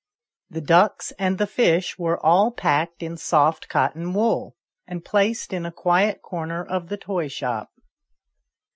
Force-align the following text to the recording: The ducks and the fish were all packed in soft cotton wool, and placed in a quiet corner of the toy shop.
The 0.49 0.61
ducks 0.61 1.13
and 1.19 1.37
the 1.37 1.45
fish 1.45 1.99
were 1.99 2.17
all 2.25 2.49
packed 2.49 3.03
in 3.03 3.17
soft 3.17 3.69
cotton 3.69 4.13
wool, 4.15 4.55
and 4.87 5.05
placed 5.05 5.53
in 5.53 5.63
a 5.63 5.71
quiet 5.71 6.23
corner 6.23 6.65
of 6.65 6.87
the 6.89 6.97
toy 6.97 7.27
shop. 7.27 7.69